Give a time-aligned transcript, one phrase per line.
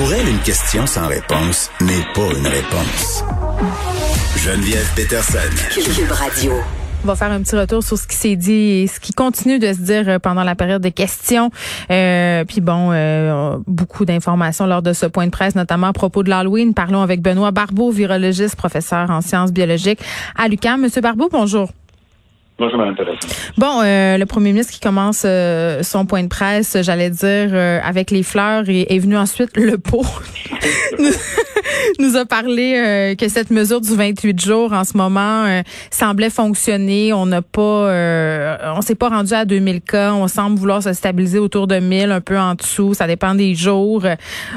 [0.00, 3.22] Pour elle, une question sans réponse n'est pas une réponse.
[4.34, 5.38] Geneviève Peterson.
[5.74, 6.52] Cube Radio.
[7.04, 9.58] On va faire un petit retour sur ce qui s'est dit et ce qui continue
[9.58, 11.50] de se dire euh, pendant la période de questions.
[11.90, 16.22] Euh, puis bon, euh, beaucoup d'informations lors de ce point de presse, notamment à propos
[16.22, 16.72] de l'Halloween.
[16.72, 20.00] Parlons avec Benoît Barbeau, virologiste, professeur en sciences biologiques
[20.34, 20.80] à l'UQAM.
[20.80, 21.68] Monsieur Barbeau, bonjour.
[23.56, 27.80] Bon, euh, le premier ministre qui commence euh, son point de presse, j'allais dire, euh,
[27.82, 30.04] avec les fleurs et est venu ensuite le pot.
[31.98, 37.12] nous a parlé que cette mesure du 28 jours en ce moment semblait fonctionner.
[37.12, 40.12] On n'a pas, on s'est pas rendu à 2000 cas.
[40.12, 42.94] On semble vouloir se stabiliser autour de 1000, un peu en dessous.
[42.94, 44.04] Ça dépend des jours.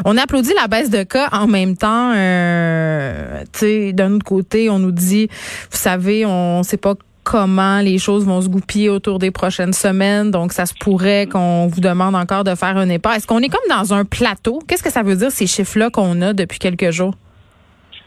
[0.05, 2.11] On applaudit la baisse de cas en même temps.
[2.13, 5.27] tu sais, d'un autre côté, on nous dit,
[5.71, 10.31] vous savez, on sait pas comment les choses vont se goupiller autour des prochaines semaines.
[10.31, 13.17] Donc, ça se pourrait qu'on vous demande encore de faire un épargne.
[13.17, 14.59] Est-ce qu'on est comme dans un plateau?
[14.67, 17.13] Qu'est-ce que ça veut dire, ces chiffres-là qu'on a depuis quelques jours?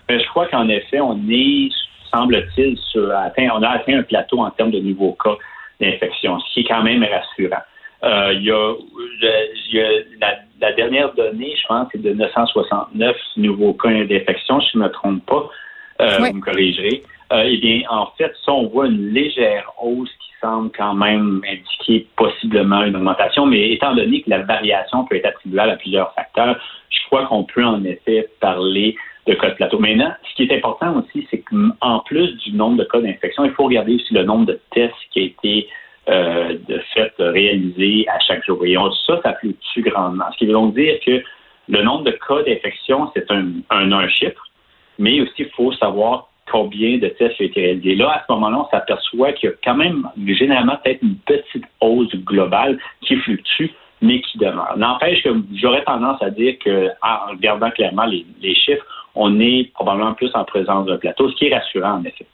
[0.08, 1.68] Ben, je crois qu'en effet, on est,
[2.12, 2.78] semble-t-il,
[3.12, 5.36] atteint, on a atteint un plateau en termes de nouveaux cas
[5.80, 7.62] d'infection, ce qui est quand même rassurant.
[8.04, 9.88] Euh, il y a,
[10.60, 14.90] la, dernière donnée, je pense, c'est de 969 nouveaux cas d'infection, si je ne me
[14.90, 15.48] trompe pas.
[16.00, 17.02] Euh, vous me corrigerez.
[17.32, 21.40] Euh, eh bien, en fait, ça, on voit une légère hausse qui semble quand même
[21.48, 26.14] indiquer possiblement une augmentation, mais étant donné que la variation peut être attribuable à plusieurs
[26.14, 26.56] facteurs,
[26.90, 29.78] je crois qu'on peut en effet parler de cas de plateau.
[29.80, 33.50] Maintenant, ce qui est important aussi, c'est qu'en plus du nombre de cas d'infection, il
[33.52, 35.68] faut regarder aussi le nombre de tests qui a été
[36.08, 38.64] euh, de fait réalisé à chaque jour.
[38.64, 38.76] Et
[39.06, 40.26] ça, ça fluctue grandement.
[40.32, 41.22] Ce qui veut donc dire que
[41.68, 44.45] le nombre de cas d'infection, c'est un, un, un chiffre,
[44.98, 47.96] mais aussi il faut savoir combien de tests ont été réalisés.
[47.96, 51.64] Là, à ce moment-là, on s'aperçoit qu'il y a quand même généralement peut-être une petite
[51.80, 54.76] hausse globale qui fluctue, mais qui demeure.
[54.76, 58.84] N'empêche que j'aurais tendance à dire que, en regardant clairement les, les chiffres,
[59.14, 62.26] on est probablement plus en présence d'un plateau, ce qui est rassurant en effet.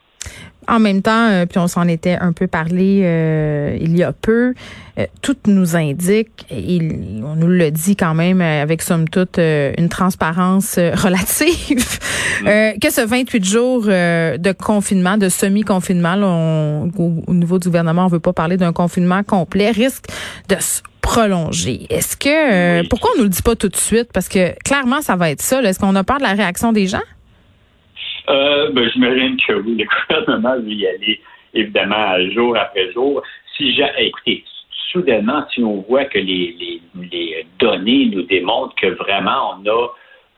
[0.68, 4.12] En même temps, euh, puis on s'en était un peu parlé euh, il y a
[4.12, 4.54] peu,
[4.98, 6.78] euh, tout nous indique, et
[7.24, 11.98] on nous le dit quand même avec somme toute une transparence relative,
[12.44, 18.32] que ce 28 jours de confinement, de semi-confinement, au, niveau du gouvernement, on veut pas
[18.32, 20.04] parler d'un confinement complet, risque
[20.48, 21.86] de se prolonger.
[21.90, 24.10] Est-ce que pourquoi on nous le dit pas tout de suite?
[24.12, 25.60] Parce que clairement, ça va être ça.
[25.62, 27.02] Est-ce qu'on a peur de la réaction des gens?
[28.28, 29.84] Euh, ben, J'imagine que oui, le
[30.24, 31.20] gouvernement veut y aller,
[31.54, 33.22] évidemment, jour après jour.
[33.56, 34.44] Si écoutez,
[34.90, 36.80] soudainement, si on voit que les, les,
[37.10, 39.88] les, données nous démontrent que vraiment on a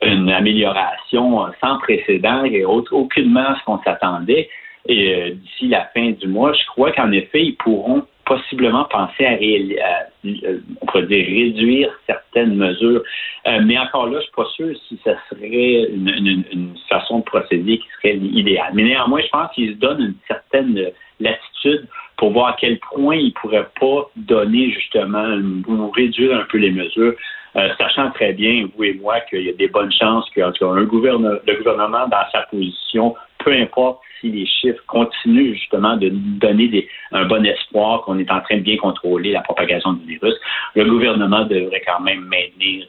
[0.03, 4.49] une amélioration sans précédent et aucunement ce qu'on s'attendait,
[4.87, 9.27] et euh, d'ici la fin du mois, je crois qu'en effet, ils pourront possiblement penser
[9.27, 13.03] à, euh, pourrait dire, réduire certaines mesures.
[13.47, 17.79] Euh, mais encore là, je suis pas sûr si ça serait une, façon de procéder
[17.79, 18.73] qui serait idéale.
[18.75, 21.87] Mais néanmoins, je pense qu'ils se donnent une certaine latitude
[22.17, 25.27] pour voir à quel point ils pourraient pas donner justement
[25.67, 27.15] ou réduire un peu les mesures,
[27.57, 30.85] euh, sachant très bien, vous et moi, qu'il y a des bonnes chances que un
[30.85, 36.69] gouverneur, le gouvernement, dans sa position, peu importe si les chiffres continuent justement de donner
[36.69, 40.35] des, un bon espoir qu'on est en train de bien contrôler la propagation du virus,
[40.75, 42.87] le gouvernement devrait quand même maintenir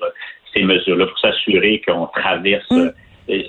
[0.54, 2.90] ces mesures-là pour s'assurer qu'on traverse mm.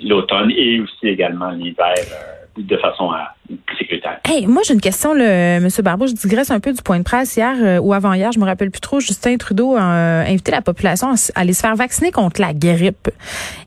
[0.03, 3.35] l'automne et aussi également l'hiver euh, de façon à,
[3.65, 4.19] plus sécuritaire.
[4.25, 6.07] Hey, moi j'ai une question, Monsieur Barbeau.
[6.07, 8.45] Je digresse un peu du point de presse hier euh, ou avant hier, je me
[8.45, 8.99] rappelle plus trop.
[8.99, 13.09] Justin Trudeau a euh, invité la population à, aller se faire vacciner contre la grippe.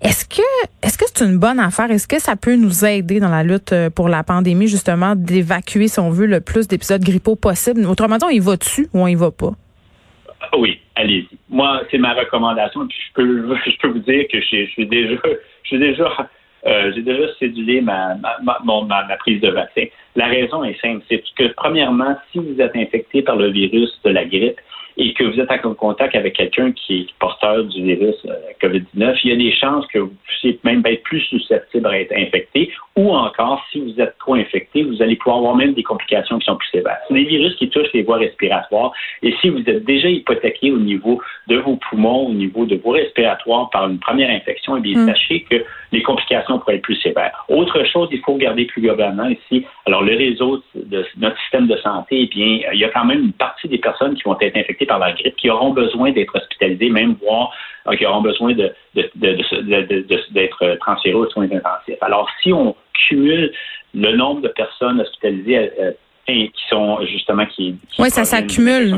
[0.02, 0.42] Est-ce que
[0.82, 1.90] est-ce que c'est une bonne affaire?
[1.90, 5.88] Est-ce que ça peut nous aider dans la lutte euh, pour la pandémie justement d'évacuer,
[5.88, 9.00] si on veut, le plus d'épisodes grippaux possible Autrement dit, on y va dessus ou
[9.00, 9.52] on y va pas?
[10.58, 11.28] Oui, allez-y.
[11.48, 12.86] Moi, c'est ma recommandation.
[12.86, 15.16] Puis je peux je peux vous dire que je suis déjà
[15.62, 16.30] je suis déjà
[16.66, 19.84] euh, j'ai déjà cédulé ma, ma, ma, prise de vaccin.
[20.16, 24.10] La raison est simple, c'est que premièrement, si vous êtes infecté par le virus de
[24.10, 24.60] la grippe
[24.96, 29.18] et que vous êtes en contact avec quelqu'un qui est porteur du virus euh, COVID-19,
[29.24, 32.70] il y a des chances que vous puissiez même être plus susceptible à être infecté
[32.96, 36.44] ou encore, si vous êtes trop infecté, vous allez pouvoir avoir même des complications qui
[36.44, 36.98] sont plus sévères.
[37.08, 38.92] C'est des virus qui touchent les voies respiratoires
[39.22, 42.90] et si vous êtes déjà hypothéqué au niveau de vos poumons, au niveau de vos
[42.90, 45.06] respiratoires par une première infection, eh bien, mm.
[45.06, 47.44] sachez que les complications pourraient être plus sévères.
[47.48, 49.64] Autre chose, il faut regarder plus globalement ici.
[49.86, 53.24] Alors, le réseau de notre système de santé, eh bien, il y a quand même
[53.24, 56.36] une partie des personnes qui vont être infectées par la grippe qui auront besoin d'être
[56.36, 57.52] hospitalisées, même voire
[57.88, 62.02] euh, qui auront besoin de, d'être transférées aux soins intensifs.
[62.02, 62.76] Alors, si on
[63.08, 63.52] cumule
[63.94, 65.92] le nombre de personnes hospitalisées euh,
[66.34, 68.94] qui sont justement qui, oui ça s'accumule.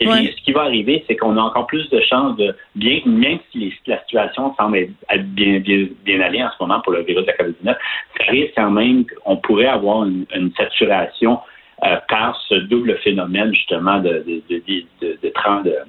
[0.00, 3.00] et puis ce qui va arriver c'est qu'on a encore plus de chances de bien
[3.06, 7.02] même si la situation semble être bien, bien, bien allée en ce moment pour le
[7.02, 7.76] virus de la COVID-19
[8.18, 11.38] ça risque quand même qu'on pourrait avoir une, une saturation
[11.84, 15.05] euh, par ce double phénomène justement de, de, de,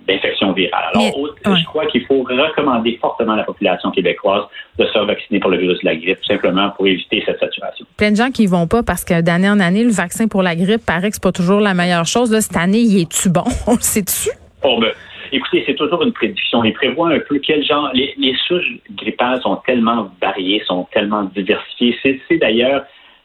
[0.07, 0.83] d'infection virale.
[0.93, 4.43] Alors, je crois qu'il faut recommander fortement à la population québécoise
[4.77, 7.85] de se vacciner pour le virus de la grippe, tout simplement pour éviter cette saturation.
[7.97, 10.55] Plein de gens qui vont pas parce que d'année en année, le vaccin pour la
[10.55, 12.31] grippe paraît que c'est pas toujours la meilleure chose.
[12.31, 13.43] Là, cette année, il est-tu bon?
[13.67, 14.29] On le sait-tu?
[14.63, 14.91] Oh, ben,
[15.31, 16.63] écoutez, c'est toujours une prédiction.
[16.63, 17.89] Il prévoit un peu quel genre.
[17.93, 21.97] Les, les souches grippales sont tellement variées, sont tellement diversifiées.
[22.27, 22.83] C'est d'ailleurs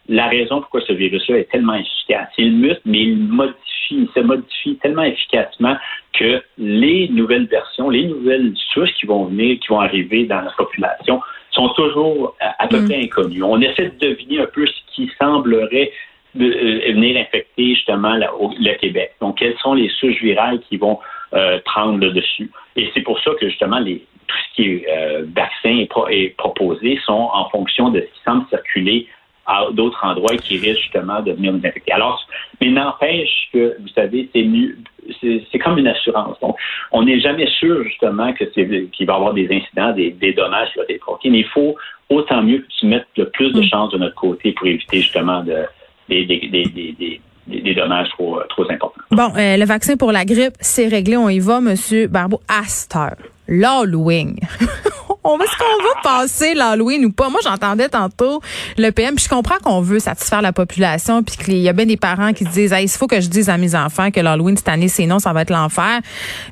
[0.08, 2.28] la raison pourquoi ce virus-là est tellement efficace.
[2.38, 3.56] Il mute, mais il modifie,
[3.90, 5.76] il se modifie tellement efficacement
[6.12, 10.50] que les nouvelles versions, les nouvelles souches qui vont venir, qui vont arriver dans la
[10.50, 11.20] population,
[11.52, 12.88] sont toujours à, peu mm.
[12.88, 13.42] près inconnues.
[13.42, 15.92] On essaie de deviner un peu ce qui semblerait
[16.40, 19.14] euh, venir infecter justement le Québec.
[19.20, 20.98] Donc, quelles sont les souches virales qui vont
[21.34, 22.50] euh, prendre le dessus?
[22.76, 26.98] Et c'est pour ça que justement les, tout ce qui est euh, vaccin est, proposé
[27.04, 29.06] sont en fonction de ce qui semble circuler
[29.52, 31.92] à d'autres endroits qui risquent justement de venir nous infecter.
[31.92, 32.26] Alors,
[32.60, 34.78] mais n'empêche que, vous savez, c'est mieux,
[35.20, 36.38] c'est comme une assurance.
[36.40, 36.56] Donc,
[36.92, 40.68] on n'est jamais sûr justement que qu'il va y avoir des incidents, des, des dommages
[40.72, 41.76] qui vont être provoqués, mais il faut
[42.08, 43.68] autant mieux que tu mettes le plus de mm.
[43.68, 45.64] chances de notre côté pour éviter justement de,
[46.08, 49.02] des, des, des, des dommages trop, trop importants.
[49.10, 51.16] Bon, euh, le vaccin pour la grippe, c'est réglé.
[51.16, 52.40] On y va, Monsieur Barbeau.
[52.48, 53.16] Astor,
[53.48, 54.36] l'Halloween.
[55.24, 57.28] on va ce qu'on va passer l'Halloween ou pas.
[57.28, 58.40] Moi, j'entendais tantôt
[58.76, 61.86] le PM, puis je comprends qu'on veut satisfaire la population, puis qu'il y a bien
[61.86, 64.68] des parents qui disent, il faut que je dise à mes enfants que l'Halloween cette
[64.68, 66.00] année, sinon ça va être l'enfer.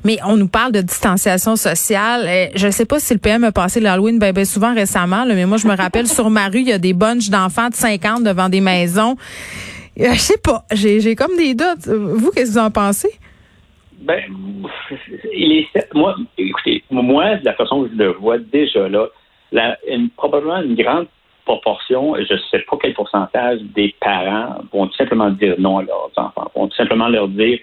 [0.03, 2.49] Mais on nous parle de distanciation sociale.
[2.55, 5.45] Je ne sais pas si le PM a passé l'Halloween ben, ben souvent récemment, mais
[5.45, 8.23] moi, je me rappelle sur ma rue, il y a des bunches d'enfants de 50
[8.23, 9.17] devant des maisons.
[9.99, 11.87] Euh, je sais pas, j'ai comme des doutes.
[11.87, 13.09] Vous, qu'est-ce que vous en pensez?
[14.01, 14.23] Ben,
[15.31, 19.07] il moi, écoutez, moi, de la façon que je le vois déjà là,
[19.51, 21.07] la, une, probablement une grande
[21.45, 25.83] proportion, je ne sais pas quel pourcentage des parents vont tout simplement dire non à
[25.83, 27.59] leurs enfants, vont tout simplement leur dire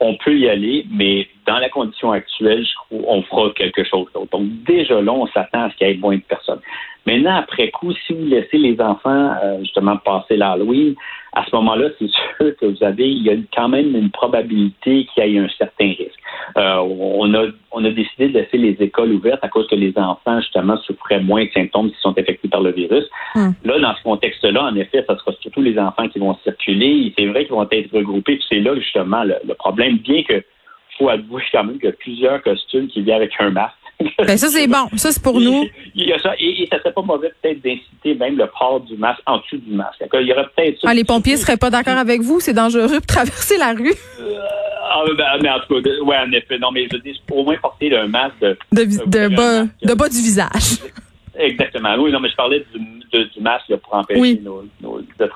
[0.00, 4.06] on peut y aller, mais dans la condition actuelle, je crois, on fera quelque chose
[4.12, 4.30] d'autre.
[4.32, 6.60] Donc, déjà là, on s'attend à ce qu'il y ait moins de personnes.
[7.06, 10.94] Maintenant, après coup, si vous laissez les enfants euh, justement passer l'Halloween,
[11.32, 15.06] à ce moment-là, c'est sûr que vous avez, il y a quand même une probabilité
[15.06, 16.18] qu'il y ait un certain risque.
[16.56, 19.92] Euh, on a on a décidé de laisser les écoles ouvertes à cause que les
[19.96, 23.04] enfants justement souffraient moins de symptômes s'ils sont infectés par le virus.
[23.34, 23.50] Hmm.
[23.64, 27.12] Là, dans ce contexte-là, en effet, ça sera surtout les enfants qui vont circuler.
[27.18, 28.40] C'est vrai qu'ils vont être regroupés.
[28.48, 30.42] c'est là justement le, le problème, bien que
[30.98, 33.74] faut avouer quand même qu'il y a plusieurs costumes qui viennent avec un masque.
[34.18, 34.88] Ben ça, c'est bon.
[34.96, 35.66] Ça, c'est pour nous.
[35.94, 36.34] Il y a ça.
[36.38, 39.74] Et, ça serait pas mauvais peut-être d'inciter même le port du masque en dessous du
[39.74, 40.04] masque.
[40.14, 42.40] Il y aurait peut-être Ah, les pompiers seraient pas d'accord avec vous?
[42.40, 43.94] C'est dangereux de traverser la rue?
[44.20, 44.38] Euh,
[44.82, 46.58] ah, ben, mais en tout cas, ouais, en effet.
[46.58, 48.56] Non, mais je dis, au moins porter un masque de...
[48.72, 50.80] De, de, bas, de bas du visage.
[51.38, 51.94] Exactement.
[51.98, 55.30] Oui, non, mais je parlais du, du masque pour empêcher nos, nos, de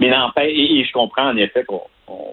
[0.00, 1.82] Mais n'empêche, et, je comprends en effet qu'on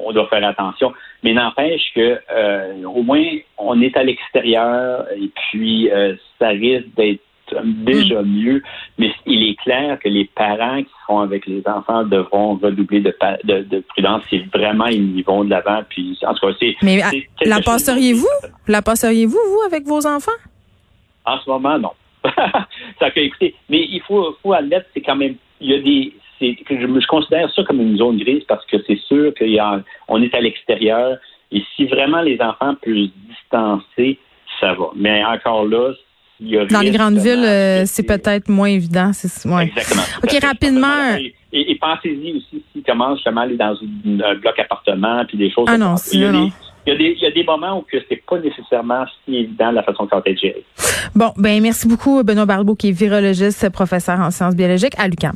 [0.05, 0.93] on doit faire attention.
[1.23, 3.25] Mais n'empêche que euh, au moins
[3.57, 7.21] on est à l'extérieur et puis euh, ça risque d'être
[7.63, 8.27] déjà mm.
[8.27, 8.63] mieux.
[8.97, 13.13] Mais il est clair que les parents qui seront avec les enfants devront redoubler de,
[13.43, 15.81] de, prudence si vraiment ils y vont de l'avant.
[15.89, 16.75] Puis en tout cas, c'est.
[16.81, 17.01] Mais
[17.43, 18.27] la passeriez-vous?
[18.67, 20.31] La passeriez-vous, vous, avec vos enfants?
[21.25, 21.91] En ce moment, non.
[22.99, 26.13] ça que, écoutez, mais il faut, faut admettre, c'est quand même, il y a des,
[26.39, 30.35] que je, je, considère ça comme une zone grise parce que c'est sûr qu'on est
[30.35, 31.17] à l'extérieur
[31.51, 34.19] et si vraiment les enfants peuvent se distancer,
[34.59, 34.89] ça va.
[34.95, 35.93] Mais encore là,
[36.39, 39.11] il y a dans les grandes villes, euh, c'est peut-être moins évident.
[39.45, 39.65] Ouais.
[39.65, 40.01] Exactement.
[40.23, 41.17] OK, rapidement.
[41.53, 45.65] Et, pensez-y aussi s'ils commencent justement à aller dans un bloc appartement puis des choses
[45.69, 46.51] ah non, il, y a des, il,
[46.87, 49.83] y a des, il y a des moments où c'est pas nécessairement si évident la
[49.83, 50.65] façon dont être géré.
[51.15, 55.33] Bon, ben merci beaucoup Benoît Barbeau qui est virologiste, professeur en sciences biologiques à l'UQAM.